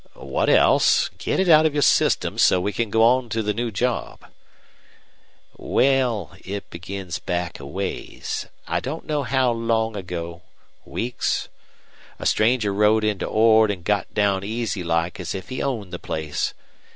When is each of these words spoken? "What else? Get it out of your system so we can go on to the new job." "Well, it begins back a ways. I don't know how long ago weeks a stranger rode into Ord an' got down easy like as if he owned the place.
"What 0.15 0.49
else? 0.49 1.09
Get 1.19 1.39
it 1.39 1.47
out 1.47 1.67
of 1.67 1.75
your 1.75 1.83
system 1.83 2.39
so 2.39 2.59
we 2.59 2.73
can 2.73 2.89
go 2.89 3.03
on 3.03 3.29
to 3.29 3.43
the 3.43 3.53
new 3.53 3.69
job." 3.69 4.25
"Well, 5.57 6.35
it 6.43 6.67
begins 6.71 7.19
back 7.19 7.59
a 7.59 7.67
ways. 7.67 8.47
I 8.67 8.79
don't 8.79 9.05
know 9.05 9.21
how 9.21 9.51
long 9.51 9.95
ago 9.95 10.41
weeks 10.85 11.49
a 12.17 12.25
stranger 12.25 12.73
rode 12.73 13.03
into 13.03 13.27
Ord 13.27 13.69
an' 13.69 13.83
got 13.83 14.11
down 14.11 14.43
easy 14.43 14.83
like 14.83 15.19
as 15.19 15.35
if 15.35 15.49
he 15.49 15.61
owned 15.61 15.93
the 15.93 15.99
place. 15.99 16.55